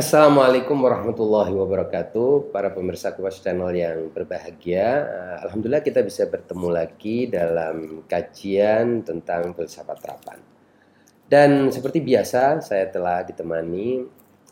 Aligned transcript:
Assalamualaikum 0.00 0.80
warahmatullahi 0.80 1.52
wabarakatuh 1.52 2.56
Para 2.56 2.72
pemirsa 2.72 3.12
Kupas 3.12 3.44
Channel 3.44 3.68
yang 3.76 4.08
berbahagia 4.08 5.04
Alhamdulillah 5.44 5.84
kita 5.84 6.00
bisa 6.00 6.24
bertemu 6.24 6.72
lagi 6.72 7.28
dalam 7.28 8.08
kajian 8.08 9.04
tentang 9.04 9.52
filsafat 9.52 10.00
terapan 10.00 10.40
Dan 11.28 11.68
seperti 11.68 12.00
biasa 12.00 12.64
saya 12.64 12.88
telah 12.88 13.28
ditemani 13.28 14.00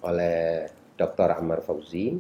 oleh 0.05 0.69
Dr. 1.01 1.41
Ammar 1.41 1.65
Fauzi 1.65 2.13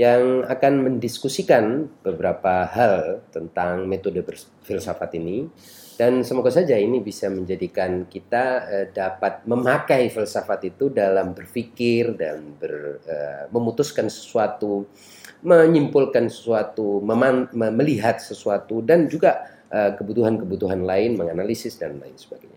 Yang 0.00 0.48
akan 0.48 0.88
mendiskusikan 0.88 1.92
beberapa 2.00 2.64
hal 2.64 3.28
tentang 3.28 3.84
metode 3.84 4.24
filsafat 4.64 5.12
ini 5.20 5.52
dan 5.94 6.26
semoga 6.26 6.50
saja 6.50 6.74
ini 6.74 6.98
bisa 6.98 7.30
menjadikan 7.30 8.10
kita 8.10 8.44
uh, 8.66 8.86
dapat 8.90 9.46
memakai 9.46 10.10
filsafat 10.10 10.74
itu 10.74 10.90
dalam 10.90 11.30
berpikir 11.34 12.18
dan 12.18 12.58
ber, 12.58 12.98
uh, 13.06 13.44
memutuskan 13.54 14.10
sesuatu, 14.10 14.90
menyimpulkan 15.44 16.26
sesuatu, 16.26 17.04
melihat 17.54 18.16
sesuatu 18.16 18.80
dan 18.80 19.04
juga 19.12 19.44
eh, 19.68 19.92
kebutuhan-kebutuhan 19.92 20.80
uh, 20.80 20.88
lain, 20.88 21.20
menganalisis 21.20 21.76
dan 21.76 22.00
lain 22.00 22.16
sebagainya. 22.16 22.56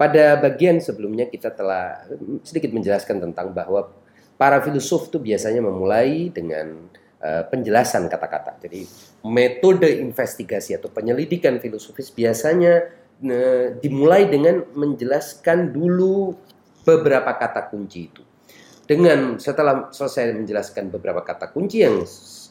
Pada 0.00 0.40
bagian 0.40 0.80
sebelumnya 0.80 1.28
kita 1.28 1.52
telah 1.52 2.08
sedikit 2.40 2.72
menjelaskan 2.72 3.20
tentang 3.20 3.52
bahwa 3.52 3.92
para 4.40 4.64
filsuf 4.64 5.12
itu 5.12 5.20
biasanya 5.20 5.60
memulai 5.62 6.32
dengan 6.32 6.88
Eh, 7.24 7.44
penjelasan 7.48 8.04
kata-kata. 8.12 8.60
Jadi 8.60 8.84
metode 9.24 9.88
investigasi 9.88 10.76
atau 10.76 10.92
penyelidikan 10.92 11.56
filosofis 11.56 12.12
biasanya 12.12 12.84
uh, 13.24 13.80
dimulai 13.80 14.28
dengan 14.28 14.60
menjelaskan 14.76 15.72
dulu 15.72 16.36
beberapa 16.84 17.32
kata 17.32 17.72
kunci 17.72 18.12
itu. 18.12 18.20
Dengan 18.84 19.40
setelah 19.40 19.88
selesai 19.88 20.36
menjelaskan 20.36 20.92
beberapa 20.92 21.24
kata 21.24 21.48
kunci 21.48 21.80
yang 21.80 22.04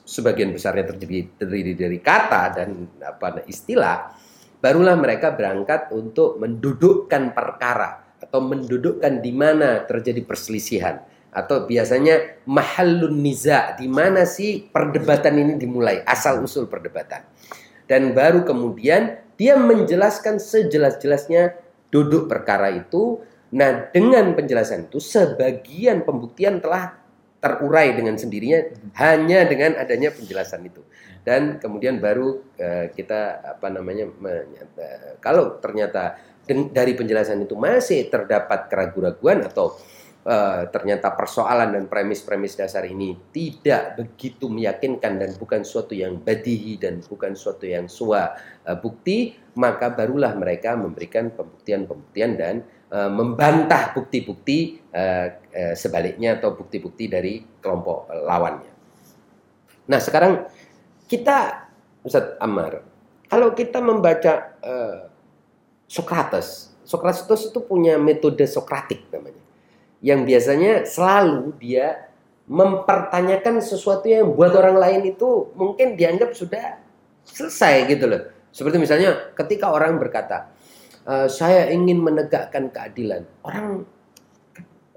sebagian 0.09 0.49
besarnya 0.49 0.89
terdiri, 0.89 1.37
terdiri 1.37 1.77
dari 1.77 2.01
kata 2.01 2.57
dan 2.57 2.69
apa 2.97 3.45
istilah, 3.45 4.09
barulah 4.57 4.97
mereka 4.97 5.37
berangkat 5.37 5.93
untuk 5.93 6.41
mendudukkan 6.41 7.29
perkara 7.37 8.17
atau 8.17 8.41
mendudukkan 8.41 9.21
di 9.21 9.29
mana 9.37 9.85
terjadi 9.85 10.25
perselisihan 10.25 11.12
atau 11.33 11.65
biasanya 11.65 12.45
mahallun 12.45 13.17
niza 13.19 13.73
di 13.75 13.89
mana 13.89 14.23
sih 14.23 14.69
perdebatan 14.69 15.33
ini 15.35 15.53
dimulai? 15.57 16.05
Asal 16.05 16.39
usul 16.45 16.69
perdebatan. 16.69 17.25
Dan 17.89 18.13
baru 18.13 18.45
kemudian 18.45 19.19
dia 19.35 19.57
menjelaskan 19.57 20.37
sejelas-jelasnya 20.37 21.57
duduk 21.89 22.29
perkara 22.29 22.71
itu. 22.71 23.19
Nah 23.53 23.89
dengan 23.89 24.33
penjelasan 24.37 24.87
itu 24.87 25.01
sebagian 25.01 26.05
pembuktian 26.05 26.61
telah 26.61 27.03
terurai 27.43 27.91
dengan 27.91 28.15
sendirinya 28.15 28.71
hanya 29.03 29.43
dengan 29.43 29.75
adanya 29.75 30.15
penjelasan 30.15 30.63
itu. 30.63 30.79
Dan 31.27 31.59
kemudian 31.59 31.99
baru 31.99 32.39
uh, 32.39 32.87
kita 32.95 33.43
apa 33.57 33.67
namanya 33.67 34.07
uh, 34.07 35.19
kalau 35.19 35.59
ternyata 35.59 36.15
dari 36.47 36.91
penjelasan 36.95 37.43
itu 37.47 37.55
masih 37.55 38.11
terdapat 38.11 38.67
keraguan-raguan 38.67 39.47
atau 39.47 39.75
uh, 40.23 40.67
ternyata 40.71 41.11
persoalan 41.13 41.75
dan 41.75 41.85
premis-premis 41.91 42.55
dasar 42.55 42.87
ini 42.87 43.15
tidak 43.31 43.99
begitu 43.99 44.47
meyakinkan 44.47 45.19
dan 45.19 45.31
bukan 45.35 45.61
suatu 45.67 45.93
yang 45.93 46.19
badihi 46.19 46.79
dan 46.79 47.03
bukan 47.03 47.35
suatu 47.35 47.67
yang 47.67 47.91
sua 47.91 48.33
uh, 48.63 48.77
bukti, 48.79 49.35
maka 49.59 49.91
barulah 49.91 50.33
mereka 50.35 50.75
memberikan 50.79 51.31
pembuktian-pembuktian 51.35 52.31
dan 52.39 52.55
uh, 52.91 53.11
membantah 53.11 53.91
bukti-bukti 53.93 54.79
uh, 54.95 55.27
uh, 55.37 55.75
sebaliknya 55.75 56.39
atau 56.39 56.55
bukti-bukti 56.55 57.05
dari 57.11 57.43
kelompok 57.59 58.09
lawannya. 58.09 58.71
Nah 59.91 59.99
sekarang 59.99 60.47
kita 61.05 61.67
Ustaz 62.03 62.35
Ammar, 62.39 62.83
kalau 63.27 63.51
kita 63.55 63.79
membaca 63.79 64.59
uh, 64.63 65.07
Socrates, 65.87 66.73
Socrates 66.83 67.47
itu 67.47 67.59
punya 67.63 67.95
metode 67.95 68.43
Sokratik 68.47 69.07
namanya 69.11 69.42
yang 70.03 70.27
biasanya 70.27 70.83
selalu 70.83 71.55
dia 71.57 72.11
mempertanyakan 72.43 73.63
sesuatu 73.63 74.03
yang 74.03 74.35
buat 74.35 74.51
orang 74.51 74.75
lain 74.75 75.15
itu 75.15 75.55
mungkin 75.55 75.95
dianggap 75.95 76.35
sudah 76.35 76.75
selesai 77.23 77.87
gitu 77.87 78.05
loh. 78.11 78.21
Seperti 78.51 78.77
misalnya 78.77 79.31
ketika 79.31 79.71
orang 79.71 79.95
berkata, 79.95 80.51
e, 81.07 81.31
saya 81.31 81.71
ingin 81.71 82.03
menegakkan 82.03 82.67
keadilan, 82.67 83.23
orang 83.47 83.87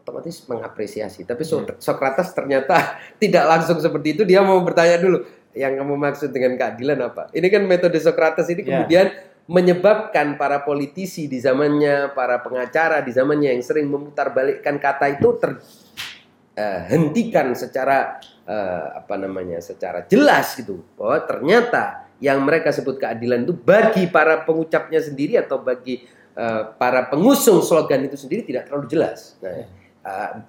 otomatis 0.03 0.43
mengapresiasi. 0.51 1.23
Tapi 1.23 1.47
hmm. 1.47 1.79
Socrates 1.79 2.35
ternyata 2.35 2.99
tidak 3.23 3.47
langsung 3.47 3.79
seperti 3.79 4.19
itu. 4.19 4.23
Dia 4.27 4.43
mau 4.43 4.59
bertanya 4.67 4.99
dulu, 4.99 5.23
yang 5.55 5.79
kamu 5.79 5.95
maksud 5.97 6.35
dengan 6.35 6.59
keadilan 6.59 6.99
apa? 6.99 7.31
Ini 7.31 7.47
kan 7.47 7.63
metode 7.63 7.97
Socrates 8.03 8.51
ini 8.51 8.67
ya. 8.67 8.83
kemudian 8.83 9.07
menyebabkan 9.47 10.35
para 10.35 10.67
politisi 10.67 11.31
di 11.31 11.39
zamannya, 11.39 12.11
para 12.19 12.43
pengacara 12.43 12.99
di 13.03 13.15
zamannya 13.15 13.55
yang 13.55 13.63
sering 13.63 13.87
memutarbalikkan 13.87 14.83
kata 14.83 15.19
itu 15.19 15.39
terhentikan 15.39 17.55
uh, 17.55 17.59
secara 17.59 18.19
uh, 18.43 18.99
apa 18.99 19.15
namanya, 19.15 19.63
secara 19.63 20.03
jelas 20.11 20.59
gitu 20.59 20.83
bahwa 20.99 21.23
ternyata 21.23 22.11
yang 22.19 22.43
mereka 22.43 22.75
sebut 22.75 22.99
keadilan 22.99 23.47
itu 23.47 23.55
bagi 23.55 24.11
para 24.11 24.43
pengucapnya 24.43 24.99
sendiri 24.99 25.39
atau 25.39 25.63
bagi 25.63 26.03
uh, 26.35 26.75
para 26.75 27.07
pengusung 27.07 27.63
slogan 27.63 28.03
itu 28.03 28.19
sendiri 28.19 28.43
tidak 28.43 28.67
terlalu 28.67 28.91
jelas. 28.91 29.39
Nah, 29.39 29.63
uh, 30.03 30.43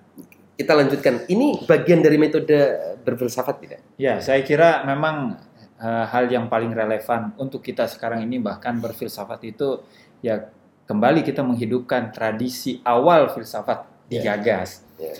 kita 0.57 0.73
lanjutkan. 0.73 1.29
Ini 1.29 1.69
bagian 1.69 2.01
dari 2.01 2.17
metode 2.17 2.57
berfilsafat 3.05 3.55
tidak? 3.61 3.85
Ya, 4.01 4.17
saya 4.17 4.41
kira 4.41 4.81
memang 4.89 5.37
uh, 5.81 6.05
hal 6.09 6.29
yang 6.29 6.49
paling 6.49 6.73
relevan 6.73 7.33
untuk 7.37 7.61
kita 7.61 7.85
sekarang 7.85 8.25
ini 8.25 8.41
bahkan 8.41 8.77
berfilsafat 8.81 9.39
itu 9.45 9.81
ya 10.21 10.49
kembali 10.87 11.21
kita 11.21 11.43
menghidupkan 11.45 12.09
tradisi 12.15 12.81
awal 12.81 13.29
filsafat 13.29 13.85
ya. 14.09 14.21
digagas 14.23 14.85
yeah. 14.97 15.13
Yeah. 15.13 15.17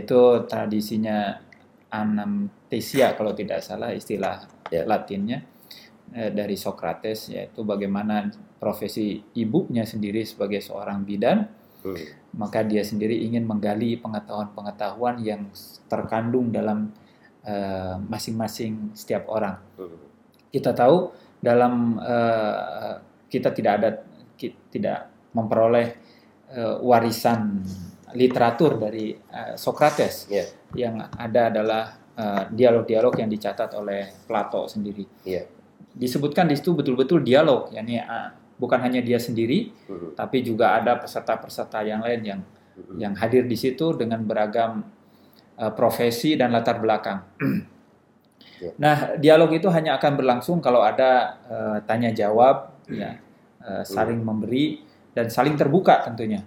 yaitu 0.00 0.20
tradisinya 0.50 1.38
anamnesia 1.90 3.14
kalau 3.14 3.34
tidak 3.34 3.62
salah 3.62 3.90
istilah 3.94 4.46
yeah. 4.70 4.86
Latinnya 4.86 5.42
eh, 6.14 6.30
dari 6.30 6.54
Socrates 6.54 7.30
yaitu 7.30 7.62
bagaimana 7.66 8.30
profesi 8.58 9.22
ibunya 9.34 9.82
sendiri 9.86 10.22
sebagai 10.22 10.62
seorang 10.62 11.02
bidan 11.02 11.46
hmm. 11.82 12.36
maka 12.38 12.62
dia 12.62 12.82
sendiri 12.86 13.18
ingin 13.24 13.46
menggali 13.46 13.98
pengetahuan-pengetahuan 13.98 15.18
yang 15.22 15.50
terkandung 15.90 16.54
dalam 16.54 16.94
masing-masing 18.04 18.92
uh, 18.92 18.96
setiap 18.96 19.24
orang. 19.32 19.56
Kita 20.52 20.76
tahu 20.76 21.08
dalam 21.40 21.96
uh, 21.96 23.00
kita 23.30 23.48
tidak 23.56 23.72
ada 23.80 23.90
tidak 24.68 24.98
memperoleh 25.32 25.88
uh, 26.52 26.76
warisan 26.84 27.64
literatur 28.12 28.76
dari 28.76 29.14
uh, 29.14 29.54
Socrates. 29.56 30.28
Yeah. 30.28 30.48
Yang 30.76 30.94
ada 31.16 31.42
adalah 31.50 31.84
dialog-dialog 32.52 33.16
uh, 33.16 33.20
yang 33.24 33.30
dicatat 33.32 33.72
oleh 33.80 34.12
Plato 34.28 34.68
sendiri. 34.68 35.08
Yeah. 35.24 35.48
Disebutkan 35.96 36.52
di 36.52 36.54
situ 36.54 36.76
betul-betul 36.76 37.24
dialog, 37.24 37.72
yakni 37.72 37.96
uh, 37.96 38.30
bukan 38.60 38.76
hanya 38.84 39.00
dia 39.00 39.16
sendiri, 39.16 39.72
uh 39.88 39.90
-huh. 39.90 40.10
tapi 40.12 40.44
juga 40.44 40.76
ada 40.76 41.00
peserta-peserta 41.00 41.80
yang 41.80 42.04
lain 42.04 42.20
yang 42.20 42.40
uh 42.44 42.78
-huh. 42.84 42.96
yang 43.00 43.12
hadir 43.16 43.48
di 43.48 43.56
situ 43.56 43.96
dengan 43.96 44.20
beragam 44.20 44.84
uh, 45.60 45.72
profesi 45.76 46.34
dan 46.40 46.56
latar 46.56 46.80
belakang. 46.80 47.20
Ya. 48.60 48.72
Nah, 48.76 48.96
dialog 49.16 49.56
itu 49.56 49.72
hanya 49.72 49.96
akan 49.96 50.20
berlangsung 50.20 50.60
kalau 50.60 50.84
ada 50.84 51.40
uh, 51.48 51.78
tanya 51.88 52.12
jawab, 52.12 52.76
ya, 52.92 53.16
uh, 53.64 53.80
saling 53.84 54.20
memberi 54.20 54.84
dan 55.16 55.32
saling 55.32 55.56
terbuka 55.56 56.04
tentunya. 56.04 56.44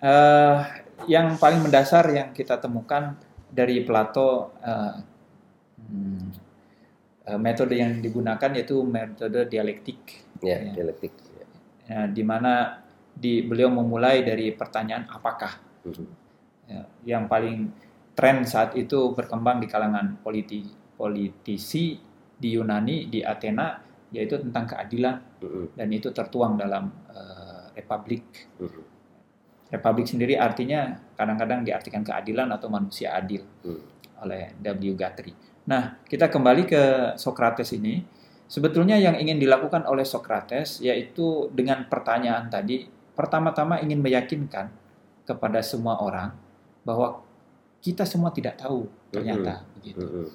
Uh, 0.00 0.64
yang 1.04 1.36
paling 1.36 1.60
mendasar 1.60 2.08
yang 2.08 2.32
kita 2.32 2.56
temukan 2.56 3.20
dari 3.52 3.84
Plato, 3.84 4.56
uh, 4.64 4.96
hmm, 5.76 6.24
uh, 7.28 7.38
metode 7.40 7.76
yang 7.76 8.00
digunakan 8.00 8.50
yaitu 8.56 8.80
metode 8.80 9.44
dialektik. 9.52 10.24
Ya, 10.40 10.56
ya. 10.56 10.72
dialektik. 10.72 11.12
Ya, 11.84 12.08
di 12.08 12.24
mana 12.24 12.80
di 13.12 13.44
beliau 13.44 13.68
memulai 13.68 14.24
dari 14.24 14.56
pertanyaan 14.56 15.04
apakah. 15.10 15.60
-huh. 15.84 16.08
ya, 16.64 16.80
yang 17.04 17.28
paling 17.28 17.89
tren 18.20 18.44
saat 18.44 18.76
itu 18.76 19.16
berkembang 19.16 19.64
di 19.64 19.66
kalangan 19.72 20.20
politi, 20.20 20.60
politisi 20.92 21.96
di 22.36 22.52
Yunani 22.52 23.08
di 23.08 23.24
Athena 23.24 23.80
yaitu 24.12 24.36
tentang 24.36 24.68
keadilan 24.68 25.40
dan 25.72 25.88
itu 25.88 26.12
tertuang 26.12 26.60
dalam 26.60 26.92
uh, 27.08 27.72
republik. 27.72 28.52
Republik 29.72 30.04
sendiri 30.04 30.36
artinya 30.36 31.00
kadang-kadang 31.16 31.64
diartikan 31.64 32.04
keadilan 32.04 32.52
atau 32.52 32.68
manusia 32.68 33.16
adil 33.16 33.40
oleh 34.20 34.52
W. 34.60 34.92
Guthrie. 34.92 35.32
Nah, 35.64 35.96
kita 36.04 36.28
kembali 36.28 36.68
ke 36.68 36.82
Socrates 37.16 37.72
ini. 37.72 38.04
Sebetulnya 38.50 38.98
yang 38.98 39.14
ingin 39.16 39.40
dilakukan 39.40 39.86
oleh 39.86 40.02
Socrates 40.04 40.82
yaitu 40.84 41.48
dengan 41.54 41.86
pertanyaan 41.88 42.50
tadi, 42.50 42.84
pertama-tama 43.16 43.80
ingin 43.80 44.02
meyakinkan 44.02 44.68
kepada 45.22 45.62
semua 45.62 46.02
orang 46.02 46.34
bahwa 46.82 47.22
kita 47.80 48.04
semua 48.04 48.30
tidak 48.30 48.60
tahu 48.60 48.84
ternyata 49.10 49.64
begitu. 49.76 50.04
Mm-mm. 50.04 50.26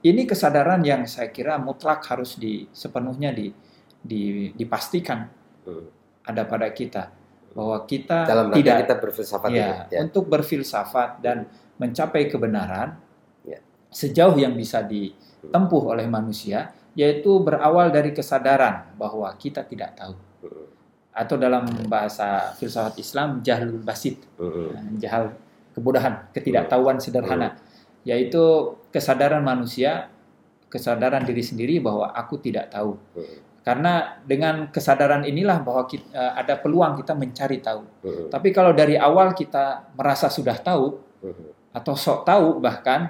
Ini 0.00 0.24
kesadaran 0.24 0.80
yang 0.80 1.04
saya 1.04 1.28
kira 1.28 1.60
mutlak 1.60 2.00
harus 2.08 2.36
di 2.36 2.64
sepenuhnya 2.72 3.32
di, 3.32 3.52
di 4.00 4.52
dipastikan 4.54 5.28
Mm. 5.60 5.84
ada 6.24 6.48
pada 6.48 6.72
kita 6.72 7.12
bahwa 7.52 7.84
kita 7.84 8.24
Dalam 8.24 8.48
tidak 8.56 8.88
kita 8.88 8.94
berfilsafat 8.96 9.50
ya. 9.52 9.84
Ya. 9.92 10.00
untuk 10.00 10.24
berfilsafat 10.24 11.20
dan 11.20 11.44
mencapai 11.76 12.32
kebenaran 12.32 12.96
Ya. 13.44 13.60
sejauh 13.92 14.40
yang 14.40 14.56
bisa 14.56 14.80
ditempuh 14.80 15.92
oleh 15.92 16.08
manusia 16.08 16.72
yaitu 16.96 17.44
berawal 17.44 17.92
dari 17.92 18.16
kesadaran 18.16 18.96
bahwa 18.96 19.28
kita 19.36 19.68
tidak 19.68 20.00
tahu 20.00 20.16
atau 21.12 21.36
dalam 21.36 21.68
bahasa 21.84 22.56
filsafat 22.56 22.96
Islam 22.96 23.44
jahlul 23.44 23.84
basit 23.84 24.16
Mm-mm. 24.40 24.96
jahal 24.96 25.36
kebodohan 25.80 26.28
ketidaktahuan 26.36 27.00
sederhana. 27.00 27.56
Yaitu 28.04 28.76
kesadaran 28.92 29.40
manusia 29.40 30.12
kesadaran 30.70 31.26
diri 31.26 31.42
sendiri 31.42 31.82
bahwa 31.82 32.14
aku 32.14 32.38
tidak 32.38 32.70
tahu. 32.70 32.94
Karena 33.60 34.16
dengan 34.24 34.72
kesadaran 34.72 35.26
inilah 35.26 35.60
bahwa 35.60 35.84
kita, 35.84 36.08
eh, 36.14 36.32
ada 36.38 36.56
peluang 36.56 36.96
kita 36.96 37.12
mencari 37.12 37.58
tahu. 37.60 37.82
Tapi 38.32 38.48
kalau 38.54 38.72
dari 38.72 38.96
awal 38.96 39.36
kita 39.36 39.92
merasa 39.98 40.32
sudah 40.32 40.56
tahu 40.56 40.96
atau 41.70 41.94
sok 41.94 42.24
tahu 42.24 42.58
bahkan 42.58 43.06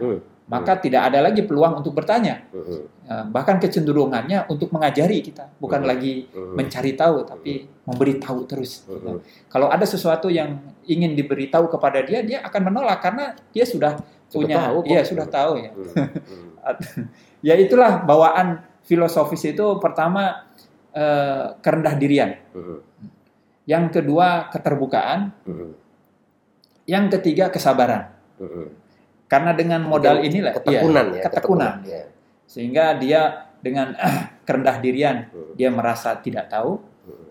Maka 0.50 0.82
tidak 0.82 1.06
ada 1.06 1.22
lagi 1.22 1.46
peluang 1.46 1.78
untuk 1.78 1.94
bertanya 1.94 2.42
Mm-mm. 2.50 2.82
Eh, 3.06 3.24
bahkan 3.26 3.58
kecenderungannya 3.58 4.46
untuk 4.46 4.70
mengajari 4.70 5.22
kita 5.22 5.46
bukan 5.56 5.82
Hmm. 5.82 5.90
lagi 5.94 6.26
Mm-mm. 6.26 6.58
mencari 6.58 6.92
tahu 6.92 7.22
tapi 7.22 7.52
memberi 7.82 8.18
tahu 8.18 8.42
terus 8.44 8.82
Mm-mm. 8.84 9.22
kalau 9.46 9.66
ada 9.66 9.86
sesuatu 9.86 10.26
yang 10.26 10.58
ingin 10.84 11.14
diberitahu 11.14 11.70
kepada 11.70 12.02
dia 12.02 12.22
dia 12.22 12.42
akan 12.42 12.66
menolak 12.66 12.98
karena 12.98 13.30
dia 13.50 13.62
sudah 13.62 14.02
punya 14.26 14.58
tahu 14.58 14.82
kok. 14.82 14.90
iya 14.90 15.02
sudah 15.02 15.26
tahu 15.26 15.52
ya 15.56 15.70
Mm. 15.70 15.86
Mm. 15.86 16.50
ya 17.48 17.54
itulah 17.54 18.02
bawaan 18.02 18.58
filosofis 18.82 19.46
itu 19.46 19.66
pertama 19.78 20.50
eh, 20.90 21.46
kerendah 21.58 21.94
dirian 21.94 22.34
Mm. 22.50 22.78
yang 23.66 23.86
kedua 23.86 24.50
keterbukaan 24.50 25.30
Mm. 25.46 25.70
yang 26.86 27.06
ketiga 27.08 27.46
kesabaran. 27.48 28.10
Karena 29.30 29.54
dengan 29.54 29.80
modal 29.86 30.20
inilah 30.20 30.52
ketekunan 30.58 31.06
ya 31.14 31.22
ketekunan 31.22 31.74
ya. 31.86 32.02
sehingga 32.50 32.98
dia 32.98 33.46
dengan 33.62 33.94
kerendah 34.46 34.82
dirian 34.82 35.30
Mm. 35.30 35.54
dia 35.54 35.70
merasa 35.70 36.18
tidak 36.18 36.50
tahu 36.50 36.82
Mm. 37.06 37.26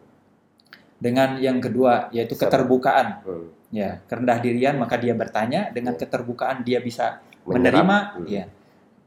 dengan 0.99 1.29
yang 1.39 1.57
kedua 1.59 2.07
yaitu 2.11 2.35
Sabar. 2.35 2.47
keterbukaan 2.63 3.07
Mm. 3.23 3.45
ya 3.69 3.89
kerendah 4.07 4.37
dirian 4.39 4.75
maka 4.79 4.95
dia 4.95 5.11
bertanya 5.13 5.69
dengan 5.69 5.93
Ya. 5.95 5.99
keterbukaan 6.07 6.63
dia 6.63 6.79
bisa 6.79 7.19
Menyerap. 7.43 7.83
menerima 7.83 7.97
Mm. 8.15 8.25
ya 8.31 8.43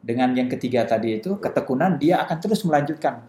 dengan 0.02 0.28
yang 0.34 0.48
ketiga 0.50 0.84
tadi 0.84 1.16
itu 1.16 1.38
ketekunan 1.38 1.96
dia 1.96 2.20
akan 2.20 2.36
terus 2.42 2.60
melanjutkan 2.66 3.22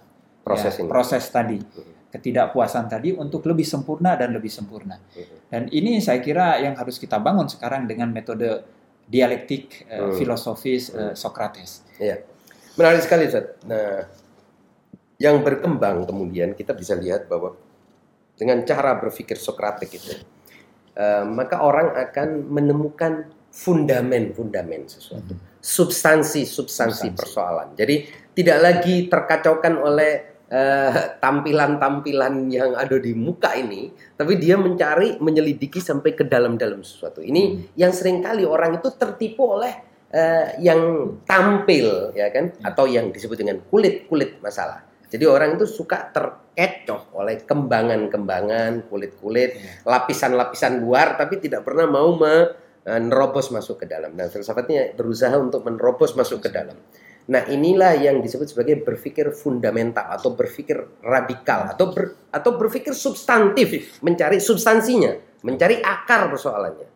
proses 0.43 0.75
ya, 0.75 0.83
ini 0.83 0.89
proses 0.91 1.23
tadi 1.31 1.57
Mm. 1.63 2.11
ketidakpuasan 2.11 2.91
tadi 2.91 3.15
untuk 3.15 3.47
lebih 3.47 3.63
sempurna 3.63 4.13
dan 4.13 4.35
lebih 4.35 4.51
sempurna 4.51 4.99
dan 5.47 5.65
ini 5.71 5.97
saya 5.97 6.19
kira 6.19 6.59
yang 6.59 6.75
harus 6.75 6.99
kita 6.99 7.15
bangun 7.17 7.47
sekarang 7.47 7.87
dengan 7.87 8.11
metode 8.11 8.61
dialektik 9.05 9.85
eh, 9.85 9.99
Hmm. 9.99 10.13
filosofis 10.15 10.89
Hmm. 10.89 11.13
Socrates 11.13 11.83
menarik 12.73 13.01
sekali 13.01 13.27
Ustaz. 13.27 13.59
nah 13.63 14.07
yang 15.17 15.39
berkembang 15.39 16.03
kemudian 16.03 16.51
kita 16.51 16.73
bisa 16.73 16.95
lihat 16.95 17.29
bahwa 17.29 17.53
dengan 18.33 18.65
cara 18.65 18.97
berpikir 18.97 19.37
Sokratik 19.37 19.93
itu 19.93 20.17
eh, 20.93 21.23
maka 21.23 21.61
orang 21.61 21.93
akan 21.93 22.49
menemukan 22.49 23.13
fundamen-fundamen 23.53 24.89
sesuatu 24.89 25.37
substansi-substansi 25.61 27.07
Substansi. 27.07 27.07
persoalan 27.13 27.77
jadi 27.77 28.09
tidak 28.33 28.57
lagi 28.59 28.95
terkacaukan 29.05 29.77
oleh 29.77 30.32
eh, 30.53 31.17
tampilan-tampilan 31.17 32.53
yang 32.53 32.77
ada 32.77 33.01
di 33.01 33.17
muka 33.17 33.57
ini, 33.57 33.89
tapi 34.13 34.37
dia 34.37 34.53
mencari, 34.53 35.17
menyelidiki 35.17 35.81
sampai 35.81 36.13
ke 36.13 36.29
dalam-dalam 36.29 36.85
sesuatu. 36.85 37.25
Ini 37.25 37.73
yang 37.73 37.89
sering 37.89 38.21
kali 38.21 38.45
orang 38.45 38.77
itu 38.77 38.93
tertipu 38.93 39.57
oleh 39.57 39.73
eh, 40.13 40.61
yang 40.61 41.09
tampil, 41.25 42.13
ya 42.13 42.29
kan, 42.29 42.53
Ya. 42.53 42.69
atau 42.69 42.85
yang 42.85 43.09
disebut 43.09 43.33
dengan 43.33 43.57
kulit-kulit 43.65 44.37
masalah. 44.45 44.85
Jadi 45.09 45.25
orang 45.25 45.57
itu 45.57 45.65
suka 45.65 46.13
terkecoh 46.13 47.17
oleh 47.17 47.41
kembangan-kembangan, 47.41 48.85
kulit-kulit, 48.93 49.57
Ya. 49.57 49.81
lapisan-lapisan 49.89 50.85
luar, 50.85 51.17
tapi 51.17 51.41
tidak 51.41 51.65
pernah 51.65 51.89
mau 51.89 52.13
menerobos 52.13 53.49
masuk 53.49 53.81
ke 53.81 53.85
dalam. 53.89 54.13
Nah, 54.13 54.29
filsafatnya 54.29 54.93
berusaha 54.93 55.33
untuk 55.33 55.65
menerobos 55.65 56.13
masuk 56.13 56.45
ke 56.45 56.49
dalam. 56.53 56.77
Nah, 57.23 57.47
inilah 57.47 57.95
yang 57.95 58.19
disebut 58.19 58.51
sebagai 58.51 58.83
berpikir 58.83 59.31
fundamental 59.31 60.11
atau 60.11 60.35
berpikir 60.35 60.99
radikal 60.99 61.71
atau 61.71 61.95
ber- 61.95 62.27
atau 62.27 62.51
berpikir 62.59 62.91
substantif, 62.91 63.99
mencari 64.03 64.43
substansinya, 64.43 65.15
mencari 65.47 65.79
akar 65.79 66.27
persoalannya. 66.27 66.87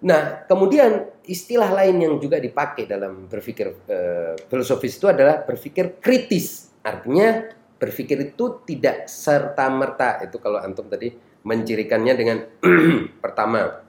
Nah, 0.00 0.48
kemudian 0.48 1.20
istilah 1.28 1.68
lain 1.76 1.96
yang 2.00 2.14
juga 2.16 2.40
dipakai 2.40 2.88
dalam 2.88 3.28
berpikir 3.28 3.84
eh, 3.90 4.34
filosofis 4.48 4.96
itu 4.96 5.10
adalah 5.10 5.44
berpikir 5.44 6.00
kritis. 6.00 6.72
Artinya 6.80 7.44
berpikir 7.76 8.32
itu 8.32 8.64
tidak 8.64 9.10
serta 9.10 9.68
merta 9.68 10.20
itu 10.24 10.40
kalau 10.40 10.56
antum 10.56 10.88
tadi 10.88 11.12
mencirikannya 11.44 12.14
dengan 12.16 12.38
pertama 13.24 13.84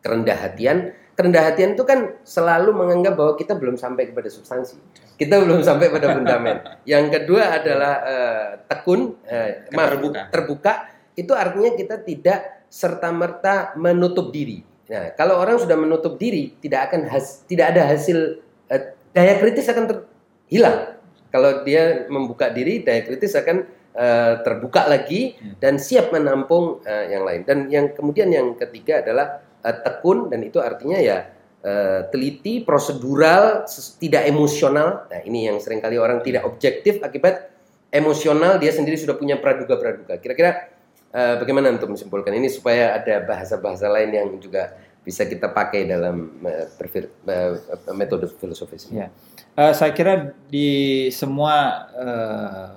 kerendah 0.00 0.38
hatian. 0.48 0.96
Kerendah 1.14 1.46
hatian 1.46 1.78
itu 1.78 1.86
kan 1.86 2.18
selalu 2.26 2.74
menganggap 2.74 3.14
bahwa 3.14 3.32
kita 3.34 3.54
belum 3.54 3.78
sampai 3.78 4.10
kepada 4.10 4.26
substansi. 4.26 4.74
Kita 5.14 5.38
belum 5.38 5.62
sampai 5.62 5.86
pada 5.88 6.10
fundament. 6.10 6.58
Yang 6.90 7.22
kedua 7.22 7.54
adalah 7.54 7.94
eh, 8.02 8.48
tekun, 8.66 9.14
eh, 9.24 9.70
maaf, 9.70 9.94
Terbuka. 9.94 10.20
terbuka. 10.34 10.72
Itu 11.14 11.30
artinya 11.32 11.70
kita 11.72 12.02
tidak 12.02 12.66
serta 12.66 13.14
merta 13.14 13.70
menutup 13.78 14.34
diri. 14.34 14.66
Nah, 14.90 15.14
kalau 15.14 15.38
orang 15.38 15.62
sudah 15.62 15.78
menutup 15.78 16.18
diri, 16.18 16.58
tidak 16.58 16.90
akan 16.90 17.06
has- 17.06 17.46
tidak 17.46 17.70
ada 17.70 17.86
hasil 17.86 18.42
eh, 18.66 18.82
daya 19.14 19.38
kritis 19.38 19.70
akan 19.70 19.84
ter- 19.86 20.06
hilang. 20.50 20.98
Kalau 21.30 21.62
dia 21.62 22.10
membuka 22.10 22.50
diri, 22.50 22.82
daya 22.82 23.06
kritis 23.06 23.38
akan 23.38 23.62
eh, 23.94 24.34
terbuka 24.42 24.90
lagi 24.90 25.38
Hmm. 25.38 25.54
dan 25.62 25.78
siap 25.78 26.10
menampung 26.10 26.82
eh, 26.82 27.14
yang 27.14 27.22
lain. 27.22 27.46
Dan 27.46 27.70
yang 27.70 27.94
kemudian 27.94 28.26
yang 28.26 28.58
ketiga 28.58 28.98
adalah 28.98 29.43
eh, 29.64 29.76
tekun 29.80 30.28
dan 30.28 30.44
itu 30.44 30.60
artinya 30.60 31.00
ya 31.00 31.32
eh, 31.64 32.06
teliti, 32.12 32.60
prosedural, 32.60 33.64
tidak 33.98 34.28
emosional. 34.28 35.08
Nah, 35.08 35.20
ini 35.24 35.48
yang 35.48 35.58
sering 35.58 35.80
kali 35.80 35.96
orang 35.96 36.20
tidak 36.20 36.44
objektif 36.44 37.00
akibat 37.00 37.48
emosional 37.88 38.60
dia 38.60 38.70
sendiri 38.70 39.00
sudah 39.00 39.16
punya 39.16 39.40
praduga-praduga. 39.40 40.20
Kira-kira 40.20 40.68
eh, 41.10 41.34
bagaimana 41.40 41.72
untuk 41.72 41.90
menyimpulkan 41.90 42.36
ini 42.36 42.52
supaya 42.52 43.00
ada 43.00 43.24
bahasa-bahasa 43.24 43.88
lain 43.88 44.10
yang 44.12 44.28
juga 44.38 44.76
bisa 45.04 45.28
kita 45.28 45.52
pakai 45.52 45.84
dalam 45.84 46.40
berfir- 46.80 47.12
eh, 47.28 47.52
metode 47.92 48.28
filosofis? 48.40 48.88
Ya. 48.88 49.08
Eh, 49.54 49.72
saya 49.76 49.92
kira 49.94 50.34
di 50.50 51.06
semua 51.14 51.86
eh, 51.94 52.72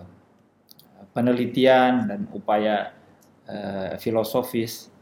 penelitian 1.18 2.06
dan 2.06 2.22
upaya 2.30 2.94
eh, 3.50 3.98
filosofis 3.98 4.94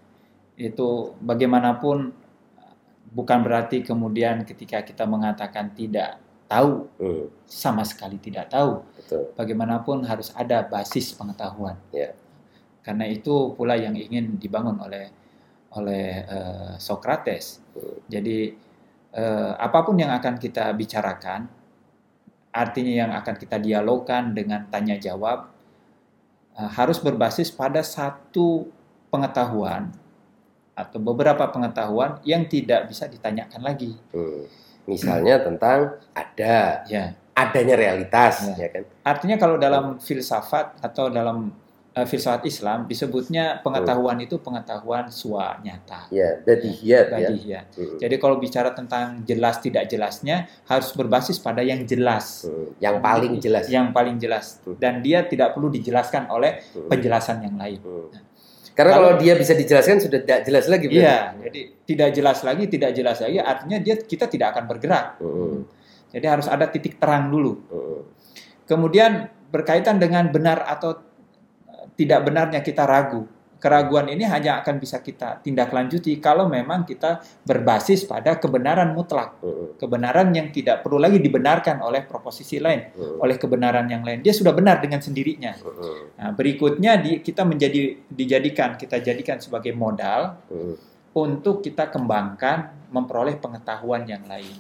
itu 0.56 1.14
bagaimanapun 1.20 2.16
bukan 3.12 3.40
berarti 3.44 3.84
kemudian 3.84 4.44
ketika 4.44 4.84
kita 4.84 5.04
mengatakan 5.08 5.72
tidak 5.72 6.20
tahu 6.48 6.88
Hmm, 7.02 7.26
sama 7.44 7.82
sekali 7.84 8.22
tidak 8.22 8.52
tahu 8.54 8.84
betul. 8.96 9.24
bagaimanapun 9.36 10.06
harus 10.06 10.30
ada 10.36 10.62
basis 10.64 11.12
pengetahuan 11.12 11.76
Ya. 11.92 12.14
karena 12.86 13.10
itu 13.10 13.56
pula 13.58 13.76
yang 13.76 13.98
ingin 13.98 14.38
dibangun 14.38 14.78
oleh 14.80 15.10
oleh 15.76 16.24
eh, 16.24 16.74
Socrates 16.78 17.60
Hmm. 17.76 18.00
jadi 18.08 18.56
eh, 19.12 19.52
apa 19.58 19.80
pun 19.84 19.96
yang 20.00 20.12
akan 20.16 20.40
kita 20.40 20.72
bicarakan 20.72 21.48
artinya 22.56 22.94
yang 23.04 23.12
akan 23.12 23.36
kita 23.36 23.60
dialogkan 23.60 24.32
dengan 24.32 24.68
tanya 24.72 24.96
jawab 24.96 25.52
eh, 26.56 26.70
harus 26.78 27.02
berbasis 27.02 27.52
pada 27.52 27.82
satu 27.84 28.70
pengetahuan 29.12 29.92
atau 30.76 31.00
beberapa 31.00 31.48
pengetahuan 31.48 32.20
yang 32.22 32.46
tidak 32.46 32.86
bisa 32.86 33.08
ditanyakan 33.08 33.62
lagi 33.62 33.96
Hmm. 34.12 34.44
Misalnya 34.86 35.42
tentang 35.42 35.98
ada 36.14 36.86
ya 36.86 37.10
adanya 37.34 37.76
realitas, 37.76 38.46
Ya. 38.48 38.54
ya 38.56 38.70
kan? 38.70 38.84
artinya 39.04 39.36
kalau 39.36 39.58
dalam 39.58 39.98
filsafat 39.98 40.78
atau 40.80 41.10
dalam 41.10 41.50
eh, 41.92 42.04
filsafat 42.04 42.44
Islam 42.44 42.86
disebutnya 42.86 43.60
pengetahuan 43.62 44.20
itu 44.20 44.36
pengetahuan 44.38 45.08
sua 45.10 45.58
nyata 45.60 46.12
Ya, 46.12 46.38
badihiyat 46.38 47.06
ya. 47.08 47.14
badihiyat. 47.18 47.66
Hmm. 47.72 47.98
Jadi 47.98 48.16
kalau 48.16 48.36
bicara 48.36 48.72
tentang 48.72 49.24
jelas 49.24 49.58
tidak 49.58 49.88
jelasnya 49.88 50.46
harus 50.66 50.92
berbasis 50.92 51.40
pada 51.40 51.60
yang 51.60 51.82
jelas, 51.84 52.44
Hmm. 52.44 52.76
Yang 52.78 52.96
paling 53.02 53.34
jelas. 53.40 53.66
yang 53.68 53.88
paling 53.90 54.16
jelas 54.16 54.60
Hmm. 54.62 54.76
dan 54.76 55.00
dia 55.00 55.24
tidak 55.24 55.52
perlu 55.52 55.72
dijelaskan 55.72 56.28
oleh 56.30 56.62
Hmm. 56.70 56.88
penjelasan 56.88 57.42
yang 57.42 57.56
lain. 57.56 57.80
Hmm. 57.80 58.12
Karena 58.76 59.00
Kalau- 59.00 59.16
kalau 59.16 59.24
dia 59.24 59.34
bisa 59.40 59.56
dijelaskan 59.56 60.04
sudah 60.04 60.20
tidak 60.20 60.44
jelas 60.44 60.68
lagi. 60.68 60.86
berarti. 60.92 61.00
Iya, 61.00 61.18
jadi 61.48 61.62
tidak 61.88 62.10
jelas 62.12 62.40
lagi, 62.44 62.64
tidak 62.68 62.92
jelas 62.92 63.18
lagi, 63.24 63.38
artinya 63.40 63.78
dia 63.80 63.96
kita 63.96 64.28
tidak 64.28 64.48
akan 64.52 64.64
bergerak. 64.68 65.06
Mm-mm. 65.24 65.64
Jadi 66.12 66.26
harus 66.28 66.48
ada 66.52 66.68
titik 66.68 67.00
terang 67.00 67.32
dulu. 67.32 67.56
Mm-mm. 67.72 68.00
Kemudian 68.68 69.32
berkaitan 69.48 69.96
dengan 69.96 70.28
benar 70.28 70.60
atau 70.68 71.00
tidak 71.96 72.28
benarnya 72.28 72.60
kita 72.60 72.84
ragu. 72.84 73.24
Keraguan 73.66 74.06
ini 74.14 74.22
hanya 74.30 74.62
akan 74.62 74.78
bisa 74.78 75.02
kita 75.02 75.42
tindak 75.42 75.74
lanjuti 75.74 76.22
kalau 76.22 76.46
memang 76.46 76.86
kita 76.86 77.18
berbasis 77.42 78.06
pada 78.06 78.38
kebenaran 78.38 78.94
mutlak, 78.94 79.42
kebenaran 79.82 80.30
yang 80.38 80.54
tidak 80.54 80.86
perlu 80.86 81.02
lagi 81.02 81.18
dibenarkan 81.18 81.82
oleh 81.82 82.06
proposisi 82.06 82.62
lain, 82.62 82.94
oleh 82.94 83.42
kebenaran 83.42 83.90
yang 83.90 84.06
lain. 84.06 84.22
Dia 84.22 84.38
sudah 84.38 84.54
benar 84.54 84.86
dengan 84.86 85.02
sendirinya. 85.02 85.58
Nah, 86.14 86.30
berikutnya 86.38 87.02
di, 87.02 87.26
kita 87.26 87.42
menjadi 87.42 88.06
dijadikan 88.06 88.78
kita 88.78 89.02
jadikan 89.02 89.42
sebagai 89.42 89.74
modal 89.74 90.46
untuk 91.18 91.66
kita 91.66 91.90
kembangkan 91.90 92.86
memperoleh 92.94 93.42
pengetahuan 93.42 94.06
yang 94.06 94.30
lain. 94.30 94.54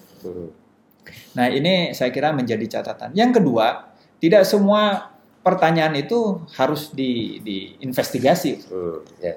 Nah, 1.37 1.45
ini 1.53 1.93
saya 1.93 2.09
kira 2.09 2.33
menjadi 2.33 2.81
catatan. 2.81 3.13
Yang 3.13 3.37
kedua, 3.37 3.93
tidak 4.17 4.49
semua 4.49 5.13
pertanyaan 5.45 5.93
itu 5.93 6.41
harus 6.57 6.89
di, 6.89 7.37
diinvestigasi. 7.45 8.51
Mm, 8.65 8.97
ya. 9.21 9.33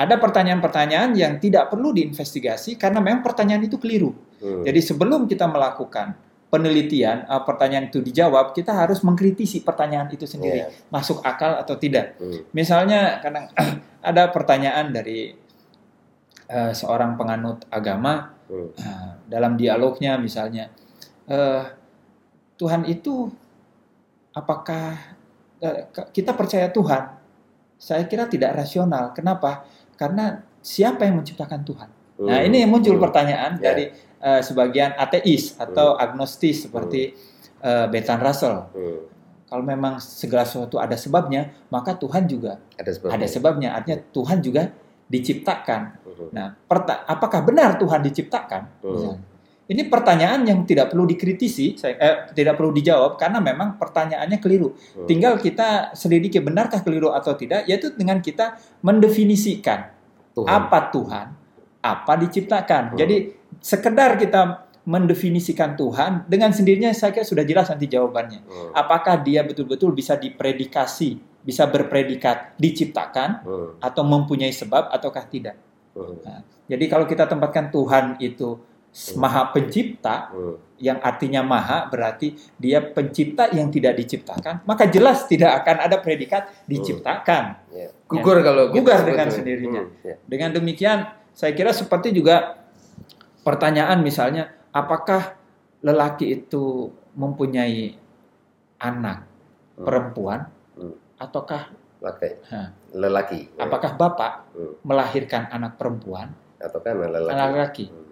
Ada 0.00 0.16
pertanyaan-pertanyaan 0.16 1.12
yang 1.12 1.36
tidak 1.36 1.68
perlu 1.68 1.92
diinvestigasi 1.92 2.80
karena 2.80 3.04
memang 3.04 3.20
pertanyaan 3.20 3.68
itu 3.68 3.76
keliru. 3.76 4.16
Mm. 4.40 4.64
Jadi 4.64 4.80
sebelum 4.80 5.28
kita 5.28 5.44
melakukan 5.44 6.16
penelitian, 6.48 7.28
eh, 7.28 7.42
pertanyaan 7.44 7.92
itu 7.92 8.00
dijawab, 8.00 8.56
kita 8.56 8.72
harus 8.72 9.04
mengkritisi 9.04 9.60
pertanyaan 9.60 10.08
itu 10.08 10.24
sendiri, 10.24 10.64
Iya. 10.64 10.72
masuk 10.88 11.20
akal 11.20 11.60
atau 11.60 11.76
tidak. 11.76 12.16
Mm. 12.16 12.40
Misalnya 12.56 13.20
kadang 13.20 13.52
ada 14.00 14.32
pertanyaan 14.32 14.88
dari 14.96 15.36
eh, 16.48 16.72
seorang 16.72 17.20
penganut 17.20 17.68
agama 17.68 18.32
eh, 18.48 19.12
dalam 19.28 19.60
dialognya 19.60 20.16
misalnya, 20.16 20.72
eh, 21.28 21.62
Tuhan 22.56 22.88
itu 22.88 23.28
apakah 24.32 25.19
kita 26.10 26.32
percaya 26.32 26.68
Tuhan? 26.68 27.16
Saya 27.76 28.04
kira 28.04 28.26
tidak 28.26 28.56
rasional. 28.56 29.12
Kenapa? 29.12 29.64
Karena 29.96 30.40
siapa 30.60 31.04
yang 31.04 31.20
menciptakan 31.20 31.60
Tuhan? 31.62 31.88
Nah 32.20 32.38
Mm. 32.40 32.48
ini 32.52 32.56
yang 32.60 32.70
muncul 32.70 32.96
Mm. 32.96 33.02
pertanyaan 33.02 33.52
Ya. 33.56 33.72
dari 33.72 33.84
eh, 34.20 34.40
sebagian 34.44 34.92
ateis 34.94 35.56
atau 35.56 35.96
agnostis 35.96 36.68
seperti 36.68 37.16
eh, 37.60 37.86
Bertrand 37.88 38.20
Russell. 38.20 38.68
Mm. 38.72 39.00
Kalau 39.48 39.64
memang 39.64 39.96
segala 39.98 40.44
sesuatu 40.44 40.76
ada 40.76 40.92
sebabnya, 40.94 41.48
maka 41.68 41.92
Tuhan 41.92 42.24
juga 42.24 42.60
Ada 42.76 42.92
sebabnya. 42.94 43.12
ada 43.16 43.26
sebabnya. 43.26 43.68
Artinya 43.72 43.98
Tuhan 44.12 44.38
juga 44.40 44.62
diciptakan. 45.08 45.80
Mm. 46.04 46.28
Nah, 46.30 46.46
apakah 47.04 47.40
benar 47.42 47.74
Tuhan 47.76 48.00
diciptakan? 48.00 48.62
Hmm. 48.80 48.92
Misalnya. 48.92 49.20
Ini 49.70 49.86
pertanyaan 49.86 50.42
yang 50.42 50.66
tidak 50.66 50.90
perlu 50.90 51.06
dikritisi, 51.06 51.78
saya, 51.78 51.94
eh, 51.94 52.16
tidak 52.34 52.58
perlu 52.58 52.74
dijawab 52.74 53.14
karena 53.14 53.38
memang 53.38 53.78
pertanyaannya 53.78 54.42
keliru. 54.42 54.74
Tinggal 55.06 55.38
kita 55.38 55.94
selidiki 55.94 56.42
benarkah 56.42 56.82
keliru 56.82 57.14
atau 57.14 57.38
tidak, 57.38 57.70
yaitu 57.70 57.94
dengan 57.94 58.18
kita 58.18 58.58
mendefinisikan 58.82 59.94
Tuhan. 60.34 60.50
apa 60.50 60.90
Tuhan, 60.90 61.26
apa 61.86 62.12
diciptakan. 62.18 62.82
Hmm. 62.94 62.98
Jadi 62.98 63.16
sekedar 63.62 64.18
kita 64.18 64.66
mendefinisikan 64.90 65.78
Tuhan 65.78 66.26
dengan 66.26 66.50
sendirinya 66.50 66.90
saya 66.90 67.14
kira 67.14 67.22
sudah 67.22 67.46
jelas 67.46 67.70
nanti 67.70 67.86
jawabannya. 67.86 68.42
Apakah 68.74 69.22
dia 69.22 69.46
betul-betul 69.46 69.94
bisa 69.94 70.18
dipredikasi, 70.18 71.22
bisa 71.46 71.70
berpredikat 71.70 72.58
diciptakan 72.58 73.46
atau 73.78 74.02
mempunyai 74.02 74.50
sebab 74.50 74.90
ataukah 74.90 75.30
tidak? 75.30 75.54
Mm. 75.94 76.42
Jadi 76.70 76.84
kalau 76.86 77.06
kita 77.06 77.26
tempatkan 77.26 77.70
Tuhan 77.70 78.18
itu 78.22 78.69
maha 79.14 79.54
pencipta, 79.54 80.34
Mm. 80.34 80.54
yang 80.80 80.98
artinya 80.98 81.40
maha 81.40 81.86
berarti 81.86 82.34
dia 82.56 82.82
pencipta 82.82 83.46
yang 83.50 83.70
tidak 83.70 83.94
diciptakan, 83.96 84.64
maka 84.64 84.88
jelas 84.88 85.24
tidak 85.24 85.62
akan 85.62 85.76
ada 85.84 85.96
predikat 85.98 86.50
diciptakan. 86.66 87.60
Ya. 87.70 87.88
Gugur 88.04 88.42
kalau 88.42 88.72
kita 88.72 88.76
Gugur 88.82 89.00
dengan 89.06 89.28
itu. 89.28 89.36
sendirinya. 89.38 89.82
Ya. 90.02 90.16
Dengan 90.26 90.50
demikian, 90.52 90.98
saya 91.30 91.54
kira 91.54 91.70
seperti 91.70 92.10
juga 92.10 92.58
pertanyaan 93.40 94.02
misalnya, 94.02 94.50
apakah 94.70 95.38
lelaki 95.80 96.34
itu 96.34 96.90
mempunyai 97.12 97.94
anak 98.76 99.24
Hmm. 99.76 99.84
perempuan 99.84 100.40
Hmm. 100.74 100.96
ataukah. 101.16 101.70
Lelaki. 102.90 103.52
Ya. 103.54 103.68
apakah 103.68 103.94
bapak 103.94 104.32
Hmm. 104.56 104.72
melahirkan 104.82 105.46
anak 105.46 105.76
perempuan, 105.76 106.32
Atau 106.56 106.80
kan 106.80 106.96
lelaki. 106.96 107.30
anak 107.30 107.50
laki? 107.54 107.84
Hmm. 107.86 108.09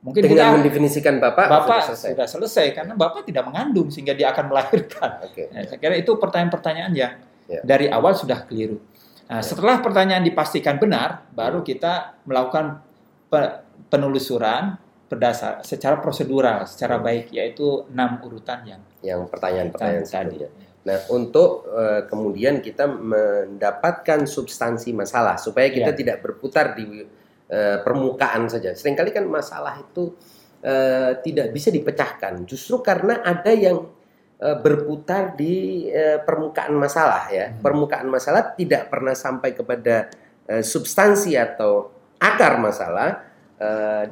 Mungkin 0.00 0.24
Dengan 0.24 0.32
kita 0.32 0.56
mendefinisikan 0.56 1.14
bapak, 1.20 1.44
bapak 1.44 1.60
sudah 1.60 1.80
selesai. 1.92 2.10
sudah 2.16 2.26
selesai 2.26 2.66
karena 2.72 2.92
bapak 2.96 3.28
tidak 3.28 3.44
mengandung 3.44 3.92
sehingga 3.92 4.16
dia 4.16 4.32
akan 4.32 4.48
melahirkan. 4.48 5.20
Oke. 5.28 5.52
Nah, 5.52 5.60
saya 5.68 5.76
kira 5.76 5.92
itu 5.94 6.16
pertanyaan-pertanyaan 6.16 6.92
yang 6.96 7.12
Ya. 7.44 7.60
dari 7.60 7.90
awal 7.90 8.16
sudah 8.16 8.48
keliru. 8.48 8.80
Nah, 9.28 9.38
Ya. 9.38 9.44
setelah 9.44 9.82
pertanyaan 9.84 10.24
dipastikan 10.24 10.80
benar, 10.80 11.28
baru 11.30 11.60
Hmm. 11.60 11.68
kita 11.68 11.92
melakukan 12.24 12.80
pe- 13.28 13.60
penelusuran 13.92 14.78
berdasar 15.04 15.60
secara 15.60 15.98
prosedural, 15.98 16.64
secara 16.64 16.96
Hmm. 16.96 17.04
baik, 17.04 17.34
yaitu 17.34 17.84
enam 17.90 18.22
urutan 18.22 18.62
yang 18.64 18.80
Yang 19.02 19.28
pertanyaan-pertanyaan 19.28 20.06
tadi. 20.06 20.38
sebelumnya. 20.40 20.68
Nah, 20.80 20.98
untuk 21.10 21.50
eh, 21.68 22.02
kemudian 22.08 22.64
kita 22.64 22.88
mendapatkan 22.88 24.24
substansi 24.24 24.94
masalah 24.94 25.36
supaya 25.36 25.68
kita 25.68 25.92
Ya. 25.92 25.98
tidak 25.98 26.16
berputar 26.22 26.72
di 26.72 27.04
eh, 27.50 27.78
permukaan 27.82 28.46
saja. 28.46 28.70
Seringkali 28.72 29.10
kan 29.10 29.26
masalah 29.26 29.82
itu 29.82 30.14
eh, 30.62 31.18
tidak 31.20 31.50
bisa 31.50 31.68
dipecahkan, 31.68 32.46
justru 32.46 32.78
karena 32.80 33.20
ada 33.20 33.50
yang 33.50 33.90
eh, 34.38 34.56
berputar 34.56 35.34
di 35.34 35.84
eh, 35.90 36.22
permukaan 36.22 36.72
masalah 36.78 37.28
ya. 37.28 37.50
Hmm. 37.50 37.58
Permukaan 37.60 38.06
masalah 38.06 38.54
tidak 38.54 38.88
pernah 38.88 39.12
sampai 39.12 39.50
kepada 39.52 40.08
eh, 40.46 40.62
substansi 40.62 41.34
atau 41.34 41.90
akar 42.16 42.56
masalah. 42.62 43.26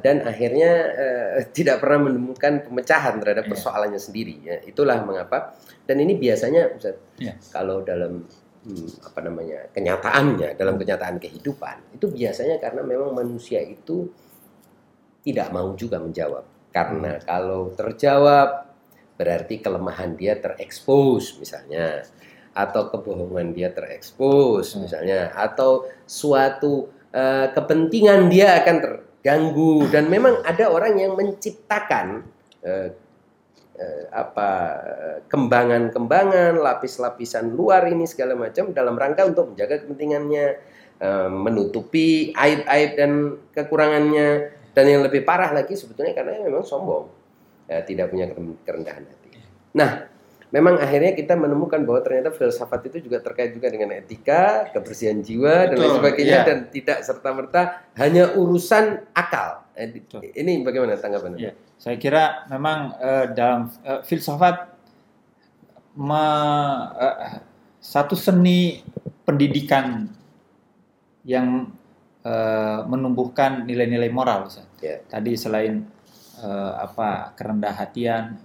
dan 0.05 0.21
akhirnya 0.29 0.71
tidak 1.57 1.81
pernah 1.81 2.05
menemukan 2.05 2.69
pemecahan 2.69 3.17
terhadap 3.17 3.49
Iya. 3.49 3.51
persoalannya 3.57 3.97
sendiri. 3.97 4.45
Ya. 4.45 4.61
Itulah 4.61 5.01
mengapa. 5.01 5.57
Dan 5.89 5.97
ini 6.05 6.21
biasanya 6.21 6.69
Ustaz, 6.69 7.01
Iya. 7.17 7.33
kalau 7.49 7.81
dalam 7.81 8.29
hmm, 8.65 9.05
apa 9.05 9.19
namanya 9.23 9.59
kenyataannya, 9.71 10.55
dalam 10.59 10.75
kenyataan 10.75 11.17
kehidupan 11.21 11.95
itu 11.95 12.09
biasanya 12.09 12.57
karena 12.59 12.81
memang 12.83 13.15
manusia 13.15 13.61
itu 13.63 14.09
tidak 15.23 15.51
mau 15.51 15.75
juga 15.75 15.99
menjawab. 15.99 16.45
Karena 16.69 17.17
kalau 17.25 17.73
terjawab 17.73 18.69
berarti 19.19 19.59
kelemahan 19.59 20.15
dia 20.15 20.39
terekspos 20.39 21.35
misalnya 21.43 22.07
atau 22.55 22.87
kebohongan 22.87 23.51
dia 23.51 23.69
terekspos 23.71 24.73
Hmm. 24.73 24.87
misalnya 24.87 25.31
atau 25.35 25.87
suatu 26.07 26.87
eh, 27.11 27.51
kepentingan 27.51 28.31
dia 28.31 28.63
akan 28.63 28.75
terganggu 28.79 29.91
dan 29.91 30.07
memang 30.07 30.39
ada 30.47 30.71
orang 30.71 30.95
yang 30.97 31.19
menciptakan 31.19 32.23
eh, 32.63 32.95
apa 34.11 34.49
eh, 34.83 35.17
kembangan-kembangan 35.31 36.59
lapis-lapisan 36.59 37.55
luar 37.55 37.87
ini 37.87 38.03
segala 38.03 38.35
macam 38.35 38.75
dalam 38.75 38.99
rangka 38.99 39.23
untuk 39.29 39.55
menjaga 39.55 39.85
kepentingannya 39.85 40.45
eh, 40.99 41.29
menutupi 41.31 42.35
aib-aib 42.35 42.91
dan 42.99 43.11
kekurangannya 43.55 44.29
dan 44.75 44.85
yang 44.85 45.01
lebih 45.03 45.23
parah 45.23 45.51
lagi 45.55 45.75
sebetulnya 45.75 46.11
karena 46.11 46.43
memang 46.43 46.63
sombong 46.63 47.07
ya, 47.69 47.81
tidak 47.85 48.11
punya 48.11 48.29
keren- 48.31 48.59
kerendahan 48.65 49.03
hati. 49.05 49.29
Nah, 49.77 50.09
memang 50.49 50.81
akhirnya 50.81 51.13
kita 51.13 51.37
menemukan 51.37 51.85
bahwa 51.85 52.01
ternyata 52.01 52.33
filsafat 52.33 52.89
itu 52.89 53.05
juga 53.05 53.21
terkait 53.21 53.53
juga 53.53 53.69
dengan 53.69 53.93
etika, 53.93 54.69
kebersihan 54.73 55.21
jiwa 55.21 55.69
dan 55.69 55.77
lain 55.77 55.93
sebagainya 56.01 56.37
iya. 56.41 56.47
dan 56.47 56.57
tidak 56.73 57.05
serta 57.05 57.29
merta 57.31 57.61
hanya 57.97 58.33
urusan 58.33 59.05
akal. 59.13 59.68
Eh. 59.79 60.35
Ini 60.35 60.59
bagaimana 60.61 60.99
tanggapannya? 60.99 61.39
Iya. 61.39 61.51
Saya 61.79 61.95
kira 61.95 62.43
memang 62.51 62.99
eh, 62.99 63.25
dalam 63.31 63.71
eh, 63.81 64.03
filsafat 64.03 64.67
me- 65.95 66.85
eh, 66.99 67.39
satu 67.79 68.13
seni 68.19 68.83
pendidikan 69.23 70.11
yang 71.23 71.71
eh, 72.27 72.79
menumbuhkan 72.83 73.63
nilai-nilai 73.63 74.11
moral. 74.11 74.51
Ya. 74.83 74.99
Tadi 75.07 75.39
selain 75.39 75.87
eh, 76.39 76.73
apa 76.75 77.31
kerendah 77.35 77.71
hatian, 77.75 78.35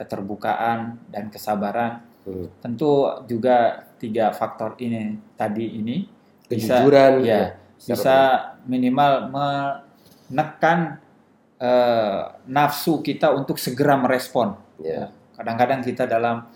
keterbukaan 0.00 0.98
dan 1.12 1.28
kesabaran, 1.28 2.00
Hmm. 2.24 2.48
tentu 2.64 3.04
juga 3.28 3.84
tiga 4.00 4.32
faktor 4.32 4.80
ini 4.80 5.20
tadi 5.36 5.76
ini 5.76 6.08
bisa 6.48 6.80
Kejujuran, 6.80 7.12
ya 7.20 7.52
secara 7.76 7.92
bisa 8.00 8.16
minimal 8.64 9.12
menekan 10.26 10.98
eh, 11.56 12.22
nafsu 12.46 13.00
kita 13.00 13.30
untuk 13.30 13.56
segera 13.56 13.94
merespon. 13.94 14.56
Ya. 14.78 15.08
Kadang-kadang 15.34 15.80
kita 15.80 16.04
dalam 16.04 16.46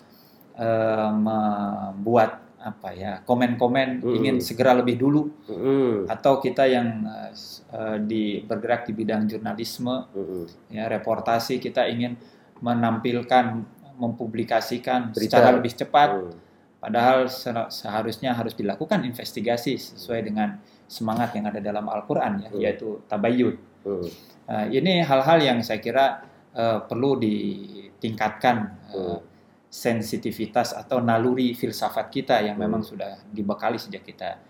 eh, 0.55 1.11
membuat 1.13 2.45
apa 2.59 2.91
ya 2.91 3.23
komen-komen 3.23 4.03
Mm. 4.03 4.15
ingin 4.19 4.37
segera 4.43 4.75
lebih 4.75 4.99
dulu 4.99 5.31
Mm-mm. 5.47 6.11
atau 6.11 6.43
kita 6.43 6.67
yang 6.67 7.07
eh, 7.07 7.99
di 8.03 8.43
bergerak 8.43 8.83
di 8.85 8.93
bidang 8.93 9.31
jurnalisme 9.31 10.11
Mm-mm. 10.11 10.43
ya 10.69 10.91
reportasi 10.91 11.63
kita 11.63 11.87
ingin 11.87 12.19
menampilkan 12.59 13.63
mempublikasikan 13.95 15.15
Berita. 15.15 15.39
secara 15.39 15.55
lebih 15.55 15.71
cepat 15.73 16.09
Mm. 16.19 16.35
padahal 16.83 17.19
se- 17.31 17.71
seharusnya 17.71 18.35
harus 18.35 18.59
dilakukan 18.59 19.07
investigasi 19.07 19.79
sesuai 19.79 20.27
dengan 20.27 20.59
semangat 20.89 21.37
yang 21.37 21.47
ada 21.47 21.61
dalam 21.61 21.85
Al-Qur'an 21.87 22.41
ya 22.43 22.49
Hmm. 22.49 22.59
yaitu 22.59 22.89
tabayyun. 23.07 23.55
Mm. 23.85 24.09
Eh, 24.49 24.67
ini 24.81 25.05
hal-hal 25.05 25.39
yang 25.45 25.59
saya 25.61 25.79
kira 25.79 26.25
eh, 26.57 26.81
perlu 26.83 27.21
ditingkatkan 27.21 28.57
Hmm. 28.91 29.21
sensitivitas 29.69 30.73
atau 30.73 30.99
naluri 30.99 31.53
filsafat 31.53 32.09
kita 32.09 32.41
yang 32.41 32.57
memang 32.57 32.81
Hmm. 32.81 32.91
sudah 32.97 33.13
dibekali 33.29 33.77
sejak 33.77 34.01
kita 34.03 34.41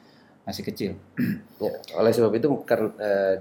masih 0.47 0.63
kecil. 0.65 0.91
Ya, 1.59 1.75
oleh 1.99 2.13
sebab 2.15 2.33
itu 2.33 2.49
karena 2.63 2.89
eh, 3.03 3.37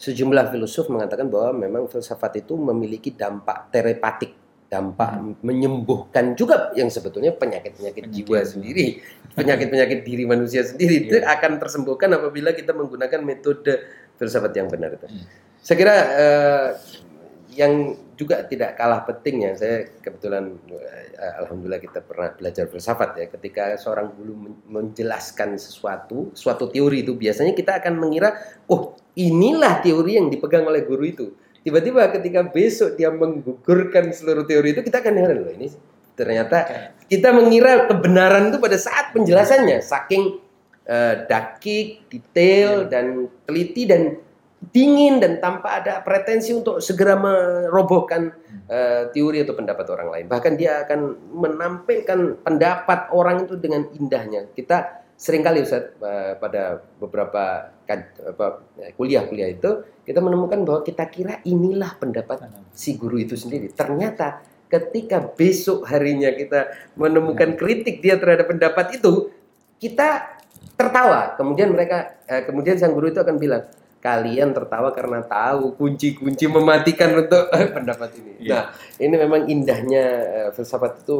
sejumlah 0.00 0.50
filsuf 0.50 0.88
mengatakan 0.88 1.28
bahwa 1.28 1.52
memang 1.52 1.82
filsafat 1.86 2.40
itu 2.42 2.56
memiliki 2.56 3.12
dampak 3.12 3.68
terapatik, 3.68 4.32
dampak 4.66 5.22
menyembuhkan 5.40 6.34
juga 6.34 6.74
yang 6.74 6.90
sebetulnya 6.90 7.30
penyakit-penyakit 7.30 8.10
Penyakit. 8.10 8.26
jiwa 8.26 8.40
sendiri, 8.42 8.86
penyakit-penyakit 9.32 10.02
diri 10.02 10.24
manusia 10.26 10.66
sendiri 10.66 11.06
itu 11.06 11.16
Iya. 11.16 11.38
akan 11.38 11.62
tersembuhkan 11.62 12.10
apabila 12.10 12.50
kita 12.50 12.74
menggunakan 12.74 13.22
metode 13.22 13.86
filsafat 14.18 14.52
yang 14.52 14.66
benar 14.66 14.98
itu. 14.98 15.06
Iya. 15.06 15.24
Saya 15.62 15.76
kira 15.78 15.94
eh, 15.96 16.68
yang 17.56 17.72
juga 18.16 18.44
tidak 18.44 18.76
kalah 18.76 19.04
pentingnya, 19.04 19.54
saya 19.54 19.86
kebetulan 20.00 20.58
eh, 20.68 21.32
alhamdulillah 21.40 21.78
kita 21.78 22.02
pernah 22.02 22.34
belajar 22.34 22.66
filsafat 22.66 23.10
ya. 23.16 23.26
Ketika 23.30 23.78
seorang 23.78 24.12
guru 24.12 24.34
men- 24.34 24.60
menjelaskan 24.66 25.56
sesuatu, 25.56 26.34
suatu 26.34 26.66
teori 26.66 27.06
itu 27.06 27.14
biasanya 27.14 27.54
kita 27.54 27.78
akan 27.78 27.96
mengira, 27.96 28.34
oh 28.66 28.98
inilah 29.14 29.78
teori 29.78 30.18
yang 30.18 30.26
dipegang 30.26 30.66
oleh 30.66 30.82
guru 30.82 31.04
itu. 31.06 31.26
Tiba-tiba 31.66 32.06
ketika 32.14 32.46
besok 32.46 32.94
dia 32.94 33.10
menggugurkan 33.10 34.14
seluruh 34.14 34.46
teori 34.46 34.70
itu 34.70 34.86
kita 34.86 35.02
akan 35.02 35.14
heran 35.18 35.38
loh 35.42 35.50
ini 35.50 35.66
ternyata 36.14 36.62
kita 37.10 37.34
mengira 37.34 37.90
kebenaran 37.90 38.54
itu 38.54 38.62
pada 38.62 38.78
saat 38.78 39.10
penjelasannya 39.10 39.82
saking 39.82 40.38
eh, 40.86 41.26
dakik, 41.26 42.06
detail 42.06 42.86
dan 42.86 43.26
teliti 43.44 43.82
dan 43.82 44.14
dingin 44.72 45.20
dan 45.20 45.42
tanpa 45.42 45.82
ada 45.82 46.00
pretensi 46.00 46.54
untuk 46.54 46.80
segera 46.80 47.18
merobohkan 47.18 48.30
eh, 48.70 49.10
teori 49.10 49.42
atau 49.42 49.58
pendapat 49.58 49.86
orang 49.90 50.08
lain. 50.14 50.26
Bahkan 50.30 50.52
dia 50.54 50.86
akan 50.86 51.00
menampilkan 51.34 52.46
pendapat 52.46 53.10
orang 53.10 53.44
itu 53.44 53.58
dengan 53.60 53.90
indahnya. 53.92 54.48
Kita 54.54 55.05
sering 55.16 55.42
kali 55.42 55.64
Ustaz 55.64 55.96
eh, 55.96 56.34
pada 56.36 56.84
beberapa 57.00 57.72
apa, 57.88 58.46
eh, 58.78 58.92
kuliah-kuliah 58.94 59.56
itu 59.56 59.82
kita 60.04 60.20
menemukan 60.20 60.62
bahwa 60.62 60.80
kita 60.84 61.08
kira 61.08 61.40
inilah 61.42 61.96
pendapat 61.96 62.46
si 62.76 62.94
guru 63.00 63.18
itu 63.18 63.34
sendiri. 63.34 63.72
Ternyata 63.72 64.44
ketika 64.68 65.24
besok 65.24 65.88
harinya 65.88 66.30
kita 66.30 66.92
menemukan 66.94 67.56
kritik 67.56 68.04
dia 68.04 68.20
terhadap 68.20 68.46
pendapat 68.46 69.00
itu, 69.00 69.32
kita 69.80 70.36
tertawa. 70.76 71.34
Kemudian 71.34 71.72
mereka, 71.72 72.20
eh, 72.28 72.44
kemudian 72.44 72.76
sang 72.76 72.92
guru 72.92 73.10
itu 73.10 73.18
akan 73.18 73.40
bilang, 73.40 73.64
kalian 73.98 74.54
tertawa 74.54 74.94
karena 74.94 75.18
tahu 75.24 75.74
kunci-kunci 75.74 76.46
mematikan 76.46 77.10
untuk 77.16 77.50
pendapat 77.76 78.14
ini. 78.22 78.32
Iya. 78.38 78.54
Nah, 78.54 78.64
ini 79.02 79.14
memang 79.18 79.40
indahnya 79.50 80.04
eh, 80.24 80.50
filsafat 80.54 81.02
itu 81.02 81.14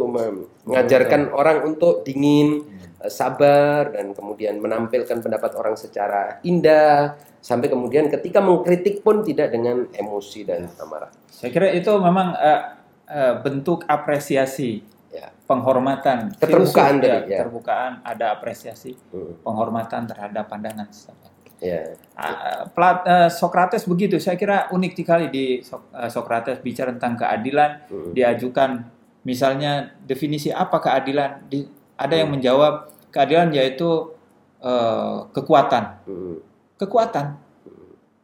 mengajarkan 0.66 1.34
orang 1.34 1.66
untuk 1.66 2.06
dingin, 2.06 2.62
eh, 3.02 3.10
sabar, 3.10 3.90
dan 3.90 4.14
kemudian 4.14 4.62
menampilkan 4.62 5.18
pendapat 5.18 5.56
orang 5.58 5.74
secara 5.74 6.38
indah, 6.46 7.18
sampai 7.40 7.66
kemudian 7.66 8.06
ketika 8.06 8.38
mengkritik 8.38 9.02
pun 9.02 9.22
tidak 9.22 9.50
dengan 9.50 9.90
emosi 9.90 10.46
dan 10.46 10.70
amarah. 10.78 11.10
Saya 11.26 11.50
kira 11.50 11.74
itu 11.74 11.90
memang 11.98 12.38
eh, 12.38 12.60
eh, 13.06 13.34
bentuk 13.42 13.82
apresiasi, 13.86 14.94
Ya. 15.06 15.32
penghormatan, 15.48 16.36
Keterbukaan 16.36 17.00
Filsuf, 17.00 17.08
tadi, 17.08 17.08
ya, 17.08 17.16
ya. 17.24 17.38
keterbukaan, 17.40 17.92
ada 18.04 18.36
apresiasi, 18.36 18.92
Hmm, 19.08 19.32
penghormatan 19.40 20.04
terhadap 20.04 20.44
pandangan 20.44 20.92
sesama. 20.92 21.32
Ya. 21.56 21.96
Ah, 22.12 22.68
Plat, 22.68 23.00
Socrates 23.32 23.88
begitu, 23.88 24.20
saya 24.20 24.36
kira 24.36 24.68
unik 24.68 24.92
sekali 24.92 25.26
di 25.28 25.44
So- 25.64 25.88
eh, 25.90 26.08
Socrates 26.08 26.60
bicara 26.60 26.92
tentang 26.92 27.16
keadilan, 27.16 27.70
Hmm. 27.88 28.12
diajukan 28.12 28.84
misalnya 29.22 29.96
definisi 30.04 30.52
apa 30.52 30.78
keadilan, 30.78 31.48
Di- 31.48 31.68
ada 31.96 32.12
yang 32.12 32.28
Hmm. 32.28 32.36
menjawab 32.40 32.74
keadilan 33.08 33.52
yaitu 33.52 34.12
eh, 34.56 35.18
kekuatan, 35.30 35.84
Hmm. 36.08 36.36
kekuatan. 36.74 37.36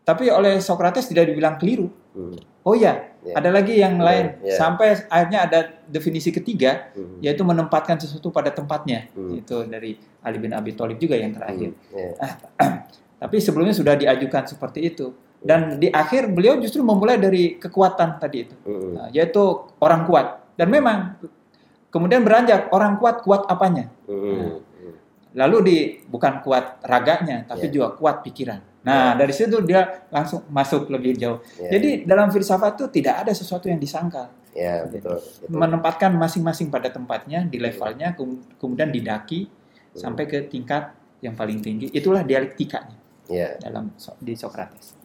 Tapi 0.02 0.32
oleh 0.32 0.58
Socrates 0.58 1.06
tidak 1.06 1.28
dibilang 1.30 1.54
keliru. 1.54 1.86
Hmm. 2.16 2.34
Oh 2.64 2.74
ya, 2.74 3.14
Ya. 3.22 3.38
ada 3.38 3.52
lagi 3.52 3.78
yang 3.78 4.00
Ya, 4.00 4.02
lain. 4.02 4.26
ya. 4.42 4.56
Sampai 4.56 4.96
akhirnya 5.06 5.46
ada 5.46 5.58
definisi 5.86 6.30
ketiga, 6.30 6.90
Hmm. 6.96 7.20
yaitu 7.22 7.44
menempatkan 7.46 8.00
sesuatu 8.00 8.32
pada 8.32 8.50
tempatnya. 8.50 9.06
Hmm. 9.14 9.38
Itu 9.38 9.62
dari 9.68 9.94
Ali 10.24 10.38
bin 10.38 10.50
Abi 10.50 10.72
Thalib 10.72 10.98
juga 10.98 11.14
yang 11.14 11.30
terakhir. 11.30 11.70
Hmm. 11.70 11.94
Ya. 11.94 12.10
Tapi 13.22 13.38
sebelumnya 13.38 13.70
sudah 13.70 13.94
diajukan 13.94 14.42
seperti 14.44 14.82
itu. 14.82 15.14
Dan 15.38 15.78
di 15.78 15.86
akhir 15.86 16.30
beliau 16.30 16.58
justru 16.58 16.82
memulai 16.82 17.18
dari 17.18 17.54
kekuatan 17.54 18.18
tadi 18.18 18.38
itu. 18.42 18.54
Nah, 18.66 19.10
yaitu 19.10 19.42
orang 19.78 20.02
kuat. 20.04 20.42
Dan 20.54 20.66
memang 20.68 21.18
kemudian 21.88 22.22
beranjak 22.22 22.66
orang 22.70 22.98
kuat 22.98 23.22
kuat 23.22 23.46
apanya? 23.46 23.90
Hmm. 24.06 24.58
Lalu 25.32 25.56
di 25.64 25.76
bukan 26.04 26.42
kuat 26.42 26.82
raganya, 26.82 27.42
tapi 27.42 27.66
Ya. 27.66 27.72
juga 27.72 27.88
kuat 27.94 28.20
pikiran. 28.20 28.60
Nah 28.82 29.14
dari 29.14 29.30
situ 29.30 29.62
dia 29.62 30.02
langsung 30.10 30.42
masuk 30.46 30.90
lebih 30.90 31.14
jauh. 31.14 31.38
Ya. 31.56 31.78
Jadi 31.78 32.02
dalam 32.02 32.28
filsafat 32.28 32.74
itu 32.76 32.86
tidak 32.92 33.22
ada 33.22 33.32
sesuatu 33.32 33.66
yang 33.66 33.78
disangkal. 33.78 34.28
ya 34.52 34.84
betul. 34.84 35.16
betul. 35.16 35.48
menempatkan 35.48 36.12
masing-masing 36.12 36.68
pada 36.68 36.92
tempatnya 36.92 37.40
di 37.40 37.56
levelnya 37.56 38.12
kem- 38.12 38.44
kemudian 38.60 38.92
didaki 38.92 39.48
Hmm. 39.48 39.96
sampai 39.96 40.28
ke 40.28 40.44
tingkat 40.44 40.92
yang 41.24 41.32
paling 41.32 41.64
tinggi 41.64 41.88
itulah 41.88 42.20
dialektikanya 42.20 42.92
Ya. 43.30 43.54
dalam 43.62 43.94
di 44.18 44.34
Socrates 44.34 45.02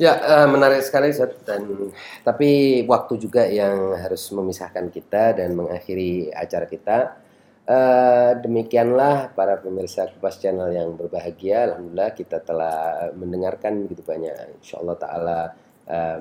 Ya, 0.00 0.16
eh, 0.16 0.48
menarik 0.48 0.80
sekali 0.80 1.12
Zat. 1.12 1.44
dan 1.44 1.92
tapi 2.24 2.80
waktu 2.88 3.20
juga 3.20 3.44
yang 3.44 3.92
harus 4.00 4.32
memisahkan 4.32 4.88
kita 4.88 5.36
dan 5.36 5.52
mengakhiri 5.52 6.32
acara 6.32 6.64
kita. 6.64 7.20
Eh, 7.68 8.32
demikianlah 8.40 9.36
para 9.36 9.60
pemirsa 9.60 10.08
Kupas 10.08 10.40
Channel 10.40 10.72
yang 10.72 10.96
berbahagia. 10.96 11.68
Alhamdulillah 11.68 12.16
kita 12.16 12.40
telah 12.40 13.12
mendengarkan 13.12 13.84
begitu 13.84 14.00
banyak 14.00 14.56
insya 14.56 14.80
Allah 14.80 14.96
Ta'ala 14.96 15.40
eh, 15.84 16.18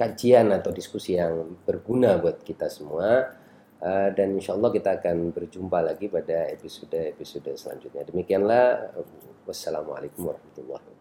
kajian 0.00 0.48
atau 0.56 0.72
diskusi 0.72 1.20
yang 1.20 1.60
berguna 1.68 2.16
buat 2.16 2.40
kita 2.40 2.72
semua. 2.72 3.36
Eh, 3.82 4.08
dan 4.14 4.28
insya 4.38 4.54
Allah 4.54 4.70
kita 4.70 5.02
akan 5.02 5.34
berjumpa 5.34 5.78
lagi 5.82 6.06
pada 6.08 6.48
episode-episode 6.54 7.52
selanjutnya. 7.58 8.06
Demikianlah. 8.06 8.94
Wassalamualaikum 9.44 10.30
warahmatullahi 10.30 10.72
wabarakatuh. 10.72 10.93